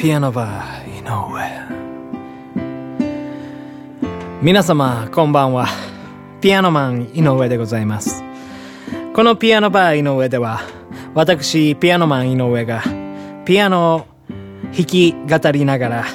[0.00, 1.60] ピアノバー井上。
[4.40, 5.66] 皆様こんばんは。
[6.40, 8.24] ピアノマン井上でございます。
[9.12, 10.62] このピアノバー井上では
[11.12, 12.82] 私ピアノマン井上が
[13.44, 14.06] ピアノを
[14.74, 16.06] 弾き語りながら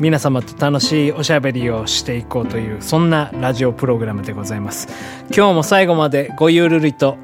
[0.00, 4.88] 皆様と楽しいおしゃべりをしていこうというそんなラジオプログラムでございます。
[5.24, 7.18] 今日も最後までごゆるりと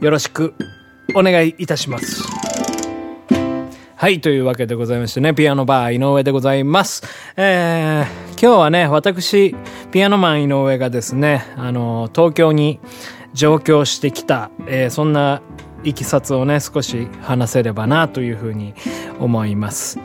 [0.00, 0.56] よろしく
[1.14, 2.31] お願いいたします。
[4.02, 7.04] はい、というわけでございましてね、ピアノバー井上でございます。
[7.36, 9.54] えー、今日はね、私、
[9.92, 12.80] ピアノマン井上がですね、あの、東京に
[13.32, 15.40] 上京してきた、えー、そんな
[15.84, 18.74] いきさつをね、少し話せればなというふうに
[19.20, 20.00] 思います。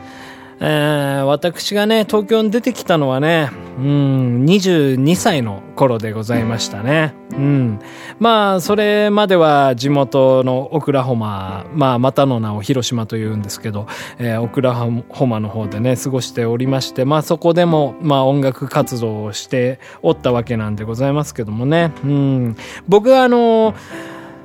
[0.60, 7.14] えー、私がね、東京に出てきたのはね、うん、22歳の頃でございましたね。
[7.32, 7.78] うん。
[8.18, 13.86] まあ、それまでは地元のオクラホマ、まあ、またの名を広島と言うんですけど、
[14.18, 21.92] えー、オクラホマの方でね、過ごしておりまして、まあ、そこでも、まあ、音楽活動をしておったわけなんでございますけどもね。
[22.02, 22.56] うん。
[22.88, 23.74] 僕はあの、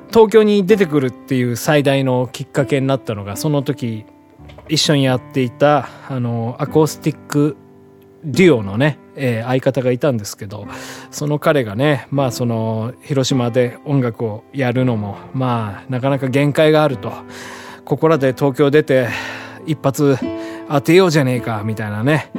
[0.09, 4.05] 東京に出てくるっていう最大のきっかけになったのが、その時、
[4.69, 7.57] 一緒にやっていた、あの、アコースティック
[8.23, 10.65] デュオのね、えー、相方がいたんですけど、
[11.11, 17.11] その彼がね、まあその、広島で音楽をやるのも、まあ、なかなか限界があると。
[17.85, 19.09] ここらで東京出て、
[19.65, 20.17] 一発
[20.69, 22.31] 当てようじゃねえか、みたいなね、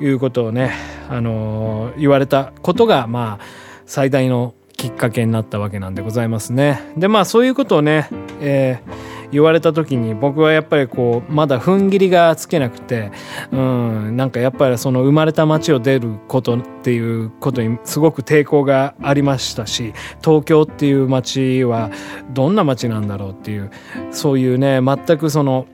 [0.00, 0.72] いうことをね、
[1.08, 3.44] あのー、言われたことが、まあ、
[3.86, 6.80] 最大のきっかけになったわけなんでございますね。
[6.96, 8.08] で、まあそういうことをね、
[8.40, 13.10] えー言われた時に僕はやっぱりこうまだ踏ん切りがつけなくて
[13.50, 21.90] うんなんかやっぱりその生まれた街を出ることっていうことにすごく抵抗がありましたし東京っていう街は
[22.30, 23.70] どんな街なんだろうっていう
[24.10, 25.66] そういうね全くその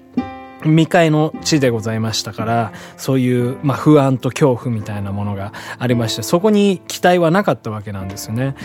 [0.62, 8.56] 未開の地でございましたから、そういう、まあ、不安と恐怖みたいなものがありまして、そこに期待はなかったわけなんですよね。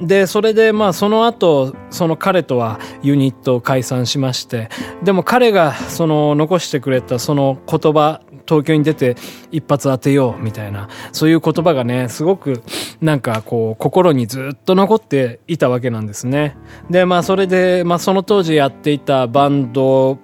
[0.00, 4.68] で、それでまあその後、その彼とはユニットを解散しまして、
[5.02, 9.16] でも彼がその残してくれたその言葉、東京に出て
[9.50, 12.62] 一発当てようみたいな、そういう言葉がね、すごく
[13.00, 16.56] なんかこう心にずっと残っていたわけなんですね。
[16.90, 20.18] で、まあそれで、まあその当時やっていたバンド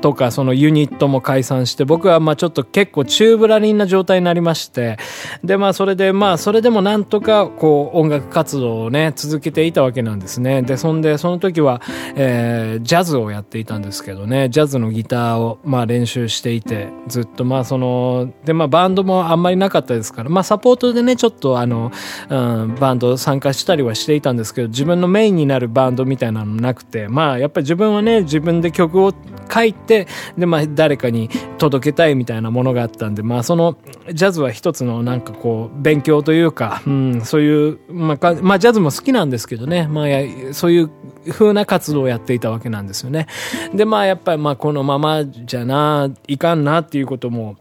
[0.00, 4.98] とかそのユニットも解散して僕はまあちょっと結構宙ぶらりんな状態になりまして
[5.42, 10.62] でまあそれでまあそれでもなんとかこう音楽活動をね続けていたわけなんですね。
[10.62, 11.80] でそんでその時は、
[12.16, 14.48] えー、ジャズをやっていたんですけどね。
[14.48, 21.92] ジャズのギターをまあ練習していてずっとまあそのでまあバンドもあんまりなかったですからまあサポートでねちょっとあの、
[22.28, 29.12] うん、バンド参加したりはしていたんですけど自分のメインになるバンドみたいなのなくてまあやっぱり自分はね自分で曲を
[29.50, 30.06] 書いて、
[30.36, 31.28] で、まあ、誰かに
[31.58, 33.76] 届けたいみたいなものがあったんで、まあ、その、
[34.12, 40.06] ジャズは一つのなんかこう、勉強というか、うん、そういう、まあ、まあ、ジャズも好きなんですけどね、まあ、
[40.52, 40.90] そういう
[41.30, 43.26] 風な活動をやっていたわけなんですよね。
[43.74, 47.56] で、まあ、やっぱり、まあ、このままじゃな、いかんなっていうことも、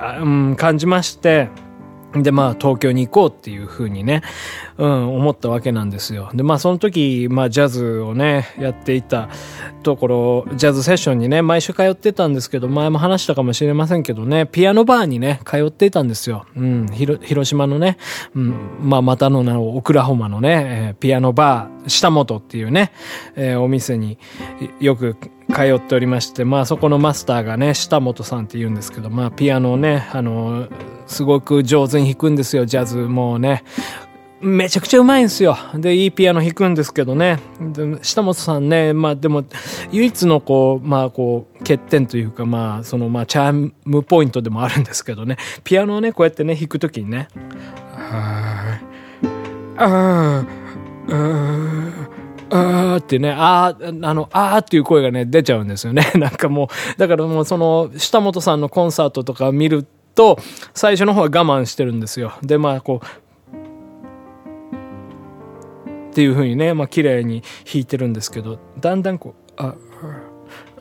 [0.00, 1.48] うん、感じまして、
[2.14, 4.22] で、まあ、東京に行こうっていうふうにね、
[4.78, 6.30] うん、思ったわけなんですよ。
[6.32, 9.28] で、まあ、その時、まあ、ジャズをね、やっていた
[9.82, 16.46] ところ、ジャズセッションにね、毎週通ってたんですけど、前も話したかもしれませんけどね、ピアノバーにね、通っていたんですよ。
[16.56, 17.98] うん、広島のね、
[18.34, 22.92] うん、まあ、またの名をオクラホマのね、えー、ピアノバー、下本っていうね、
[23.36, 24.18] えー、お店に
[24.80, 25.16] よく
[25.52, 30.68] 通っておりまして、まあそこのマスターがね、下本さんって言うんですけど、まあピアノをね、あの、
[31.08, 32.96] すごく上手に弾くんですよ、ジャズ。
[32.98, 33.64] もうね、
[34.40, 35.56] めちゃくちゃうまいんですよ。
[35.74, 37.40] で、いいピアノ弾くんですけどね。
[37.60, 39.44] で下本さんね、まあでも、
[39.90, 45.38] 唯一のこう、まあこう、欠点というか、まあ、そのまあ、チャームポイントでもあるんですけどね。
[45.64, 47.28] ピアノをね、こうやってね、弾くときにね、
[47.96, 48.80] あ
[49.76, 50.46] あ、あ
[51.10, 51.78] あ、
[52.50, 56.12] あーってね、あー、あの、あーっていう声がね、出ちゃうんですよね。
[56.16, 59.86] なんかもう、だからもうその、下本さんのコンサートとか見る
[60.18, 60.36] と、
[60.74, 62.32] 最初の方は我慢してるんですよ。
[62.42, 63.06] で、まあ、こう、
[66.10, 69.76] っていう風にね、まあ、綺麗に弾いてるんですけど、だんだんこう、あ、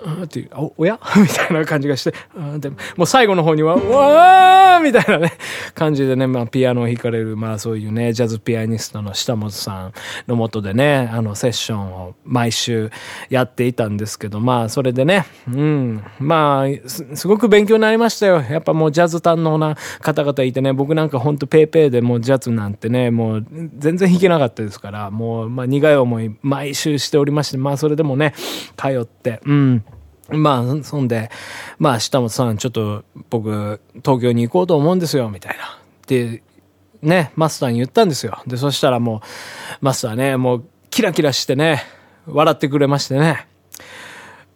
[0.06, 1.00] あっていう、お、おや？
[1.18, 2.14] みたいな感じがして、
[2.60, 5.34] でも、もう最後の方には、わーみたいなね、
[5.74, 9.94] 感じでね、まあ、ピアノを弾かれる、まあ、そういうね、ジャズピアニストの下本さん
[10.28, 12.92] のもとでね、あの、セッションを毎週
[13.30, 18.42] やっていたんですけど、まあ、それでね、うん、まあす、すごく勉強になりましたよ。
[18.50, 23.46] やっぱもうジャズ堪能な方々いてね、僕なんかほんとペーペーでもうジャズなんてね、もう
[23.78, 28.34] 全然弾けなかったですから、もう、まあ、苦い思い毎週しておりまして、まあ、それでもね、
[28.76, 29.84] 通って、うん。
[30.30, 31.30] まあ、そんで、
[31.80, 35.80] まあ、下本さん、ちょっと僕、東京に行こうと思うんですよ、みたいな。
[36.08, 36.44] で、
[37.02, 38.42] ね、マスターに言ったんですよ。
[38.48, 39.20] で、そしたらもう、
[39.82, 41.84] マスターね、もう、キラキラしてね、
[42.26, 43.48] 笑ってくれましてね。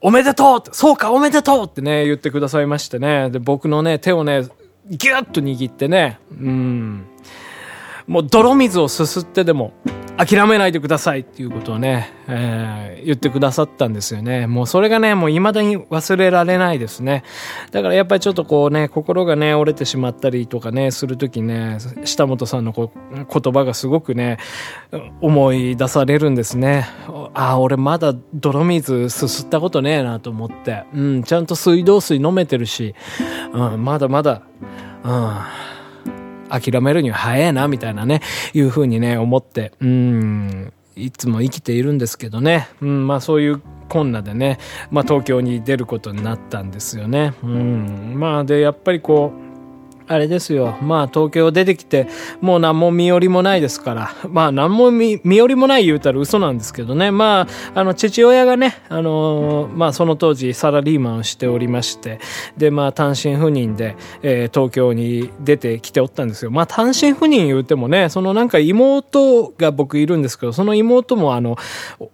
[0.01, 3.29] おめでとうそうか、おめでとうってね、言ってくださいましてね。
[3.29, 4.47] で、僕のね、手をね、
[4.89, 7.05] ギュッと握ってね、うん。
[8.07, 9.73] もう泥水をすすってでも、
[10.17, 14.47] 諦めないでくださいっていうことをね、えー、言ってくださったんですよね。
[14.47, 17.23] もうそれがね、もう未だに忘れられないですね。
[17.71, 24.37] だからやっぱりちょっとこうね、心がね、折れてしまったりとかね、するときね、下本さんのこ言葉がすごくね、
[25.21, 26.87] 思い出されるんですね。
[27.33, 30.83] ああ、俺まだ泥水すすったことねえなと思って。
[30.93, 32.93] うん、ちゃんと水道水飲めてるし、
[33.53, 34.43] うん、まだまだ、
[35.03, 35.37] うん。
[36.51, 38.21] 諦めるには早えな、みたいなね、
[38.53, 44.59] いうふうにね、思って、うん、いつも生きているんですけどね、うん、まあそういう困難でね、
[44.89, 47.33] まあ東京に出ることになったんですよね。
[47.43, 49.50] うん、まあで、やっぱりこう、
[50.11, 50.77] あれですよ。
[50.81, 52.05] まあ、東京出てきて、
[52.41, 54.13] もう何も身寄りもないですから。
[54.29, 57.11] まあ、何も身寄りもない言うたら嘘なんですけどね。
[57.11, 62.19] まあ、あの、父親がね、あのー、まあ、その当時サラリーマンをしておりまして、
[62.57, 66.51] で、まあ、単身赴任で、えー、東京に出てきておったんですよ。
[66.51, 71.57] まあ、単身赴任言うてもね、そのなんか妹が僕いるんですけど、その妹もあの、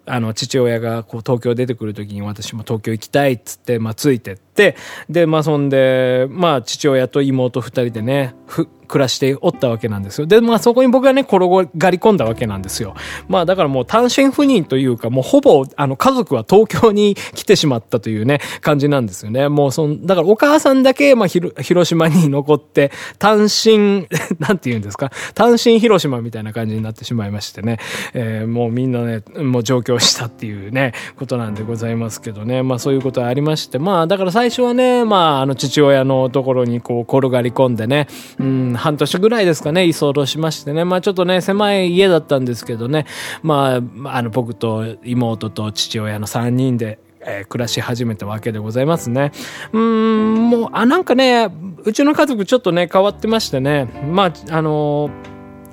[0.06, 4.76] あの、父親がこう東京出てくるときに私も東京行きたいっつって、まあ、ついてって、
[5.10, 10.28] で、まあ、そんで、まあ、父親と妹二人人でね、ふ暮らしておったわけなんですよ。
[10.28, 11.40] で、まあそこに僕はね、転
[11.78, 12.96] がり込んだわけなんですよ。
[13.28, 19.50] まあだからもう単身赴任というか、もうほぼ、あの家族は東京に来てしまったというね、感じなんですよね。
[19.50, 24.08] もうその、だからお母さんだけ、まあ広島に残って、単身、
[24.40, 27.80] なんて言うんですか、単身広島みたいな感じになってしまいましてね、
[28.14, 38.08] えー、もうみんなね、もう上京したっていうね、ことなんでございますけどね、まあそういうことはありまして、まあだから最初はね、まああの父親のところにこう転がり込んでね、
[38.40, 40.86] うん、半年ぐらいですかね、居候しましてね。
[40.86, 43.06] まあちょっとね、狭い家だったんですけどね。
[43.42, 49.32] まあ、あの、僕と妹と父親の3人で、えー、暮らし始めたわけでございますね。
[49.74, 51.50] うん、もう、あ、なんかね、
[51.84, 53.86] うちの家族ちょっとね、変わってましてね。
[54.12, 55.10] まあ、あの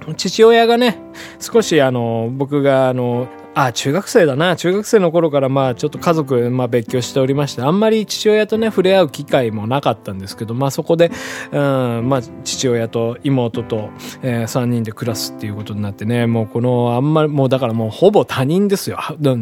[0.00, 0.98] ー、父親がね、
[1.40, 4.56] 少しあの、僕があの、あ、中学生だな。
[4.56, 11.12] 中学生の頃からまあちょっと家族、まあ別居しておりまして、あんまり父親とね、触れ合う機会もなかったんですけど、まあそこで、
[11.52, 13.90] うん、まあ父親と妹と、
[14.22, 18.98] えー、3人で暮らすっていうことになってね、もうこの、あんまり、もうだからもうほぼ他人ですよ。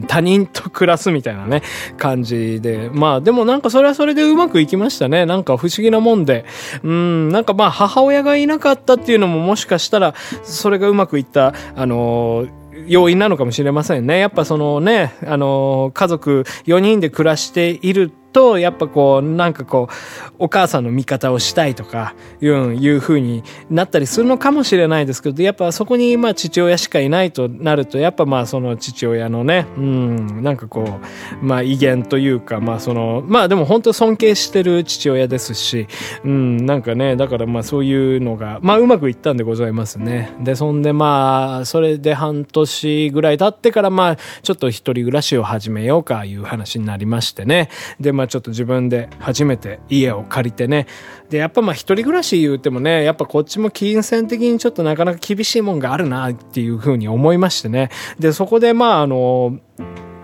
[0.08, 1.62] 他人と暮らすみたいなね、
[1.96, 2.90] 感じで。
[2.92, 5.24] まあでもなんかそれはそれでうまくいきましたね。
[5.24, 6.44] なんか不思議なもんで。
[6.82, 14.18] うん、なんかまあ母親がいなかったっていうのももしかしたら、それがうまくいった、あのー要因なのかもしれませんね。
[14.18, 31.00] やっぱそのね、あの、家族4人で暮らしていると、やっぱこう、なんかこう、お母さんの味方をしたいとか、いう、いう風になったりするのかもしれないですけど、やっぱそこにまあ父親しかいないとなると、やっぱまあその父親のね、うん、なんかこ
[31.42, 35.86] う、まあ威厳というか、まあその、まあでも本当尊敬してる父親ですし、
[36.24, 40.34] うん、なんかね、だからまあそういうのが、まあうまくいったんでございますね。
[40.40, 47.68] で、そんでまあ、それで半年ぐらい経ってからまあ、ちょっと一人暮らしを始めようかいう話になりましてね。
[48.00, 50.86] で、まあまちょっと自分で初めて家を借りてね。
[51.28, 57.90] で、やっぱまあ一人暮らし言うてもね、やっぱこっちも金銭的にちょっとなかなか厳しいもんがあるなっていうふうに思いましてね。
[58.18, 59.58] で、そこでまああの、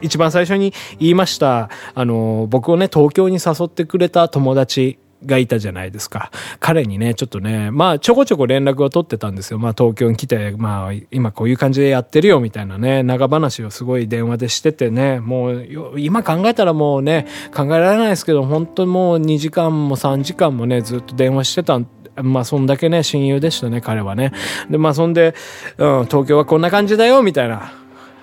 [0.00, 6.30] 一番最初に言いました、あの、僕をね、東京に誘ってくれた友達がいたじゃないですか。
[6.60, 9.58] 彼にね、ちょっとね、まあちょこちょこ連絡を取ってたんですよ。
[9.58, 15.66] まあ東京に来て、まあ今こういう感じでやってるよみたいなね、長話をすごい電話でしててね、もう
[15.98, 21.80] 今考えたらもうね、考えられないですけど、本当にもう2時間も3時間もね、ずっと電話してた
[22.22, 24.32] まあ、そんだけね、親友でしたね、彼はね。
[24.68, 25.34] で、まあ、そんで、
[25.76, 27.72] うん、東京はこんな感じだよ、みたいな。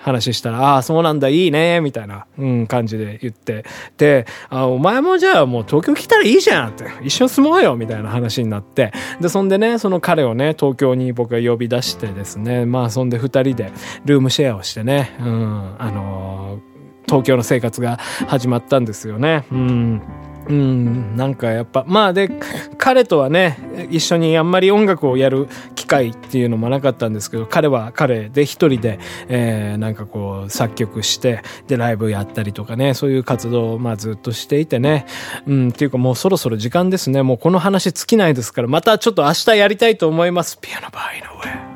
[0.06, 3.64] 話したら、ああ、そうなんだ、いいね、みたいな、うん、感じで言って、
[3.98, 13.72] で、あお前もじゃあもう東京来たらいいじゃんって、一緒に住もうよ、みたいな話になって、で、そんでね、その彼をね、東京に僕が呼び出してですね、まあ、そんで二人で
[14.04, 17.98] ルームシェアをしてね、うん、あのー、東京の生活が
[18.28, 19.44] 始まったんですよね。
[19.50, 20.02] うん。
[20.48, 22.30] うん、なんかやっぱ、まあで、
[22.78, 23.58] 彼とはね、
[23.90, 28.98] 一緒にあんまり音楽をやる機会っていうのもなかったんですけど、彼は彼で一人で、
[29.28, 35.06] えー、なんかこう作曲して、で、ライブやったりとかね、そういう活動をまあずっとしていてね、
[35.46, 37.22] うん、っていうかもうそろそろ時間ですね。
[37.22, 40.58] もうこの話尽きないですから、またちょっと明日やりたいと思います。
[40.60, 41.75] ピアノバー井上。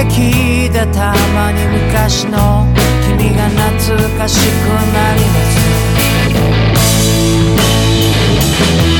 [0.00, 2.66] 駅でたまに昔の
[3.06, 4.42] 君が懐かしく
[4.94, 5.34] なりま
[8.96, 8.99] す。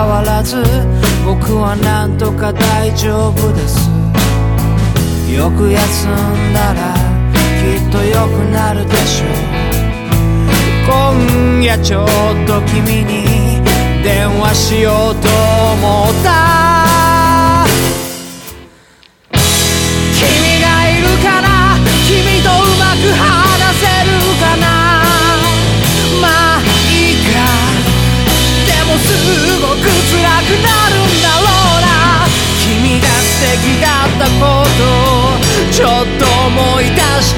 [0.00, 0.56] 変わらず
[1.26, 3.90] 僕はなんとか大丈夫です。
[5.30, 6.94] よく休んだら
[7.60, 9.30] きっと良くなるでしょう。
[10.86, 12.06] 今夜ちょっ
[12.46, 13.60] と君に
[14.02, 16.79] 電話しようと思った。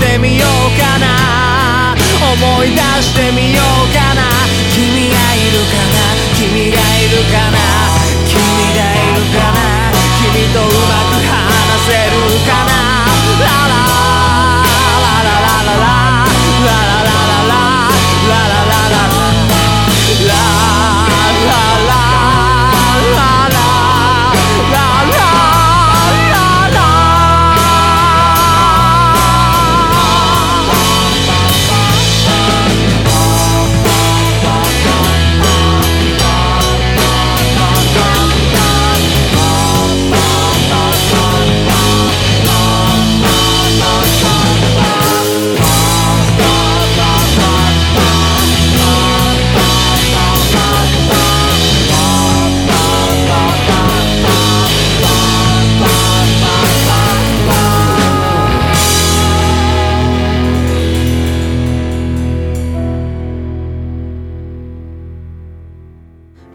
[0.03, 0.49] してみよう
[0.81, 1.95] かな。
[2.35, 4.27] 思い出してみようかな。
[4.75, 6.03] 君がいるかな。
[6.35, 7.59] 君がいるかな。
[8.27, 8.35] 君
[8.75, 9.63] がいるかな。
[10.19, 11.52] 君とうまく話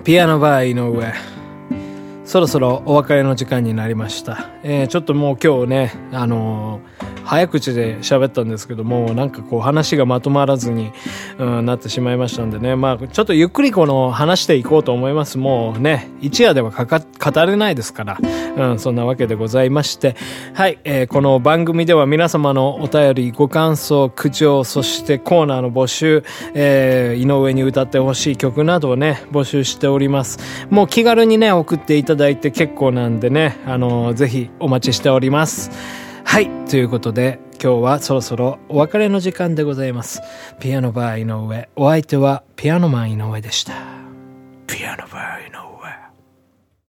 [0.08, 1.14] ピアノバー井上。
[2.24, 4.48] そろそろお別れの時間になりました。
[4.64, 10.94] えー、ちょっともう今日ね、あのー早口で喋ったんですけども、なんかこう話がまとまらずに、
[11.38, 12.78] うん、なってしまいましたんでね。
[12.78, 15.38] まあ、ちょっとゆっくりこの話していこうと思います。
[15.38, 18.18] もうね、一夜では、語れないですから。
[18.58, 20.16] うん、そんなわけでございまして。
[20.54, 30.40] はい、えー、この番組では皆様のお便り、ご感想、苦情、そしてコーナーの募集、えー、井上に歌ってほしい曲などをね、募集しております。
[30.70, 36.07] もう気軽にね、送っていただいて結構なんでね、あのー、ぜひお待ちしております。
[36.30, 36.50] はい。
[36.70, 40.22] ということで、今日はそろそろお別れの時間でございます。
[40.60, 41.70] ピアノバー井上。
[41.78, 43.74] お相手はピアノマン井上でした。
[44.68, 45.67] ピアノバー井上。